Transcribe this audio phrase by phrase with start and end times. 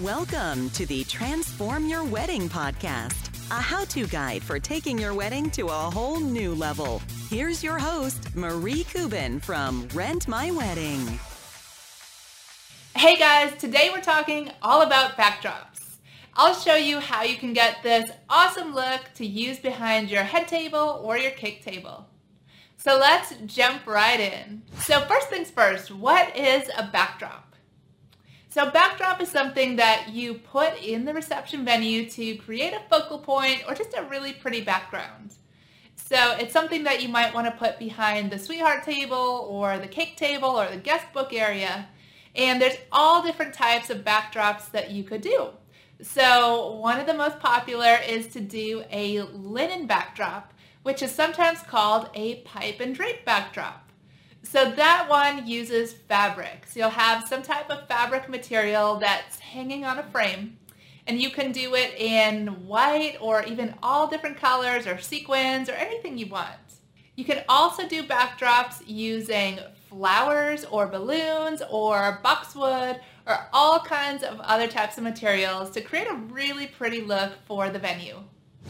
[0.00, 5.48] Welcome to the Transform Your Wedding podcast, a how to guide for taking your wedding
[5.50, 7.00] to a whole new level.
[7.30, 11.20] Here's your host, Marie Kubin from Rent My Wedding.
[12.96, 15.98] Hey guys, today we're talking all about backdrops.
[16.34, 20.48] I'll show you how you can get this awesome look to use behind your head
[20.48, 22.08] table or your cake table.
[22.78, 24.62] So let's jump right in.
[24.80, 27.53] So first things first, what is a backdrop?
[28.54, 33.18] So backdrop is something that you put in the reception venue to create a focal
[33.18, 35.34] point or just a really pretty background.
[35.96, 39.88] So it's something that you might want to put behind the sweetheart table or the
[39.88, 41.88] cake table or the guest book area.
[42.36, 45.48] And there's all different types of backdrops that you could do.
[46.00, 51.58] So one of the most popular is to do a linen backdrop which is sometimes
[51.62, 53.83] called a pipe and drape backdrop.
[54.44, 56.66] So that one uses fabric.
[56.66, 60.58] So you'll have some type of fabric material that's hanging on a frame
[61.06, 65.72] and you can do it in white or even all different colors or sequins or
[65.72, 66.54] anything you want.
[67.16, 74.40] You can also do backdrops using flowers or balloons or boxwood or all kinds of
[74.40, 78.18] other types of materials to create a really pretty look for the venue.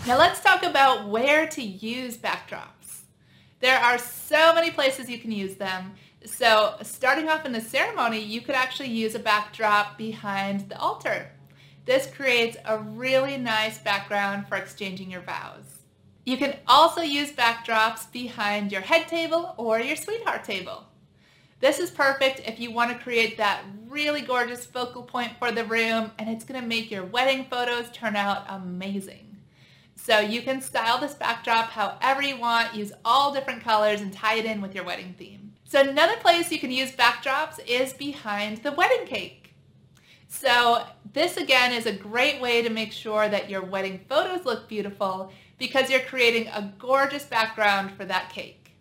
[0.06, 3.03] Now let's talk about where to use backdrops.
[3.60, 5.94] There are so many places you can use them.
[6.24, 11.30] So starting off in the ceremony, you could actually use a backdrop behind the altar.
[11.84, 15.64] This creates a really nice background for exchanging your vows.
[16.24, 20.84] You can also use backdrops behind your head table or your sweetheart table.
[21.60, 25.64] This is perfect if you want to create that really gorgeous focal point for the
[25.64, 29.33] room and it's going to make your wedding photos turn out amazing.
[30.04, 34.34] So you can style this backdrop however you want, use all different colors and tie
[34.34, 35.54] it in with your wedding theme.
[35.64, 39.54] So another place you can use backdrops is behind the wedding cake.
[40.28, 44.68] So this again is a great way to make sure that your wedding photos look
[44.68, 48.76] beautiful because you're creating a gorgeous background for that cake.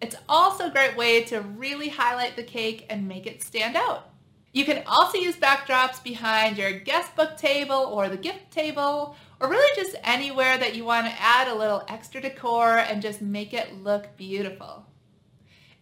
[0.00, 4.10] It's also a great way to really highlight the cake and make it stand out.
[4.52, 9.50] You can also use backdrops behind your guest book table or the gift table or
[9.50, 13.52] really just anywhere that you want to add a little extra decor and just make
[13.52, 14.86] it look beautiful.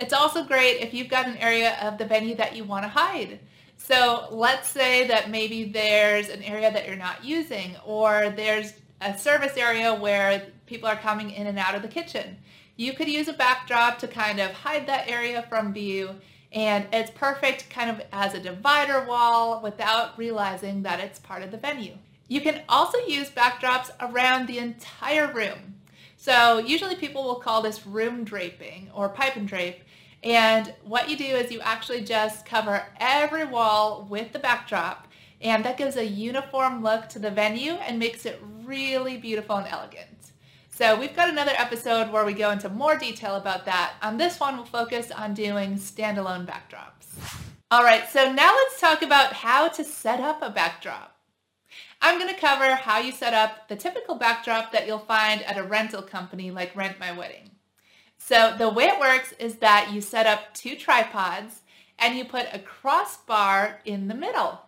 [0.00, 2.88] It's also great if you've got an area of the venue that you want to
[2.88, 3.38] hide.
[3.76, 9.16] So let's say that maybe there's an area that you're not using or there's a
[9.16, 12.38] service area where people are coming in and out of the kitchen.
[12.74, 16.16] You could use a backdrop to kind of hide that area from view
[16.50, 21.52] and it's perfect kind of as a divider wall without realizing that it's part of
[21.52, 21.96] the venue.
[22.32, 25.75] You can also use backdrops around the entire room.
[26.16, 29.82] So usually people will call this room draping or pipe and drape.
[30.22, 35.09] And what you do is you actually just cover every wall with the backdrop
[35.43, 39.69] and that gives a uniform look to the venue and makes it really beautiful and
[39.69, 40.32] elegant.
[40.70, 43.93] So we've got another episode where we go into more detail about that.
[44.00, 47.43] On this one, we'll focus on doing standalone backdrops.
[47.70, 51.11] All right, so now let's talk about how to set up a backdrop.
[52.04, 55.56] I'm going to cover how you set up the typical backdrop that you'll find at
[55.56, 57.50] a rental company like Rent My Wedding.
[58.18, 61.60] So the way it works is that you set up two tripods
[62.00, 64.62] and you put a crossbar in the middle.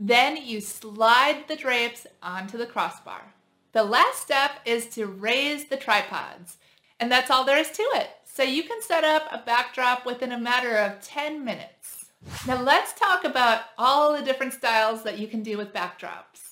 [0.00, 3.34] Then you slide the drapes onto the crossbar.
[3.70, 6.56] The last step is to raise the tripods,
[6.98, 8.10] and that's all there is to it.
[8.24, 12.06] So you can set up a backdrop within a matter of 10 minutes.
[12.46, 16.47] Now let's talk about all the different styles that you can do with backdrops.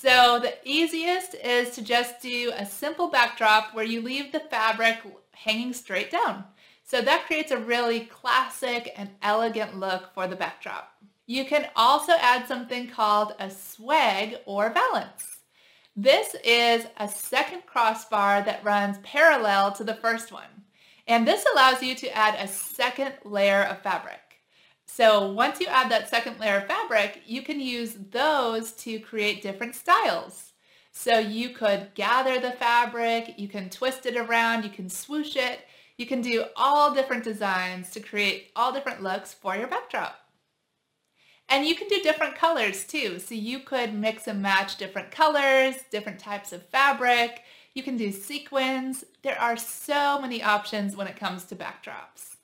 [0.00, 4.96] So the easiest is to just do a simple backdrop where you leave the fabric
[5.32, 6.44] hanging straight down.
[6.84, 10.96] So that creates a really classic and elegant look for the backdrop.
[11.26, 15.40] You can also add something called a swag or valance.
[15.94, 20.64] This is a second crossbar that runs parallel to the first one.
[21.08, 24.29] And this allows you to add a second layer of fabric.
[24.92, 29.40] So once you add that second layer of fabric, you can use those to create
[29.40, 30.52] different styles.
[30.90, 35.60] So you could gather the fabric, you can twist it around, you can swoosh it,
[35.96, 40.18] you can do all different designs to create all different looks for your backdrop.
[41.48, 43.20] And you can do different colors too.
[43.20, 47.42] So you could mix and match different colors, different types of fabric.
[47.74, 49.04] You can do sequins.
[49.22, 52.39] There are so many options when it comes to backdrops.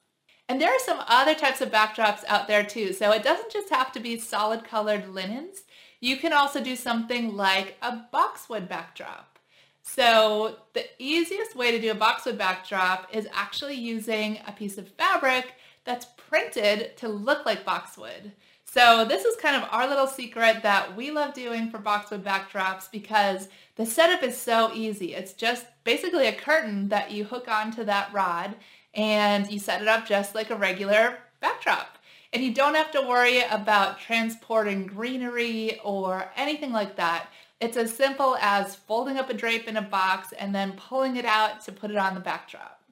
[0.49, 2.93] And there are some other types of backdrops out there too.
[2.93, 5.65] So it doesn't just have to be solid colored linens.
[6.01, 9.39] You can also do something like a boxwood backdrop.
[9.83, 14.89] So the easiest way to do a boxwood backdrop is actually using a piece of
[14.89, 15.55] fabric
[15.85, 18.33] that's printed to look like boxwood.
[18.65, 22.91] So this is kind of our little secret that we love doing for boxwood backdrops
[22.91, 25.15] because the setup is so easy.
[25.15, 28.57] It's just basically a curtain that you hook onto that rod
[28.97, 31.99] and you set it up just like a regular backdrop.
[32.33, 37.29] And you don't have to worry about transporting greenery or anything like that.
[37.61, 41.25] It's as simple as folding up a drape in a box and then pulling it
[41.25, 42.83] out to put it on the backdrop.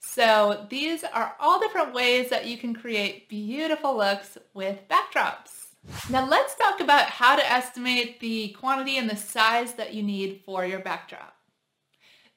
[0.00, 5.50] So these are all different ways that you can create beautiful looks with backdrops.
[6.08, 10.42] Now let's talk about how to estimate the quantity and the size that you need
[10.44, 11.34] for your backdrop.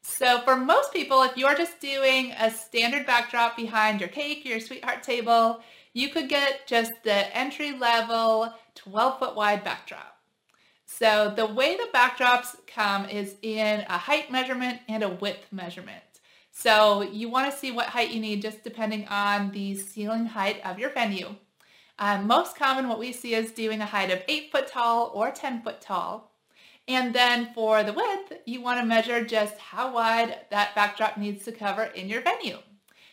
[0.04, 4.60] So for most people, if you're just doing a standard backdrop behind your cake your
[4.60, 5.62] sweetheart table,
[5.94, 10.18] you could get just the entry level 12 foot wide backdrop.
[10.86, 16.04] So the way the backdrops come is in a height measurement and a width measurement.
[16.52, 20.62] So you want to see what height you need just depending on the ceiling height
[20.66, 21.36] of your venue.
[21.98, 25.32] Um, most common what we see is doing a height of 8 foot tall or
[25.32, 26.33] 10 foot tall.
[26.88, 31.46] And then for the width, you want to measure just how wide that backdrop needs
[31.46, 32.58] to cover in your venue.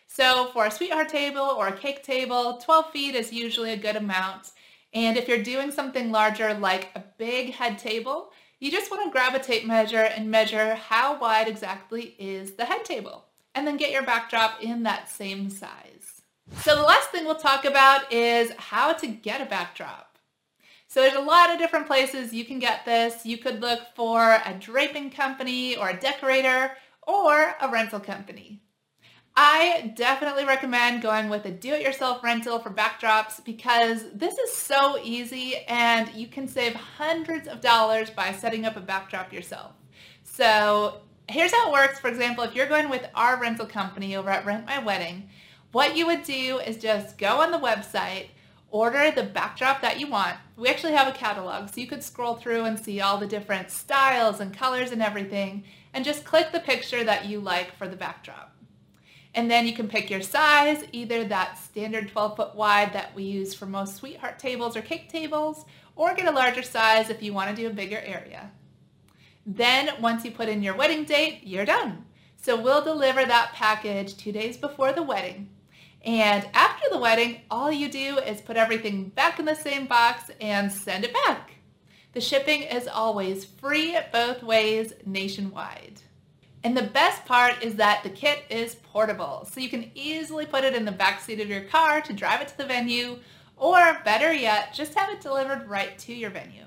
[0.07, 3.95] So for a sweetheart table or a cake table, 12 feet is usually a good
[3.95, 4.51] amount.
[4.93, 9.39] And if you're doing something larger like a big head table, you just want to
[9.39, 14.03] tape measure and measure how wide exactly is the head table and then get your
[14.03, 16.23] backdrop in that same size.
[16.63, 20.10] So the last thing we'll talk about is how to get a backdrop.
[20.91, 23.25] So there's a lot of different places you can get this.
[23.25, 26.73] You could look for a draping company or a decorator
[27.03, 28.61] or a rental company.
[29.37, 35.59] I definitely recommend going with a do-it-yourself rental for backdrops because this is so easy
[35.69, 39.71] and you can save hundreds of dollars by setting up a backdrop yourself.
[40.25, 42.01] So here's how it works.
[42.01, 45.29] For example, if you're going with our rental company over at Rent My Wedding,
[45.71, 48.31] what you would do is just go on the website,
[48.73, 50.37] order the backdrop that you want.
[50.61, 53.71] We actually have a catalog, so you could scroll through and see all the different
[53.71, 55.65] styles and colors and everything,
[55.95, 58.55] and just click the picture that you like for the backdrop.
[59.35, 63.23] And then you can pick your size, either that standard 12 foot wide that we
[63.23, 65.65] use for most sweetheart tables or cake tables,
[65.97, 68.51] or get a larger size if you want to do a bigger area.
[69.47, 72.05] Then once you put in your wedding date, you're done.
[72.37, 75.49] So we'll deliver that package two days before the wedding.
[76.05, 80.31] And after the wedding, all you do is put everything back in the same box
[80.41, 81.53] and send it back.
[82.13, 86.01] The shipping is always free both ways nationwide.
[86.65, 90.65] And the best part is that the kit is portable, so you can easily put
[90.65, 93.19] it in the backseat of your car to drive it to the venue,
[93.57, 96.65] or better yet, just have it delivered right to your venue.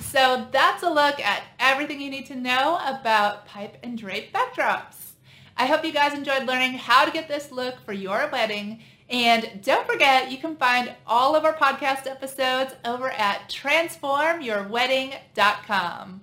[0.00, 5.12] So that's a look at everything you need to know about pipe and drape backdrops.
[5.56, 8.82] I hope you guys enjoyed learning how to get this look for your wedding.
[9.08, 16.20] And don't forget, you can find all of our podcast episodes over at transformyourwedding.com.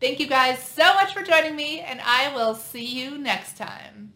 [0.00, 4.12] Thank you guys so much for joining me, and I will see you next time.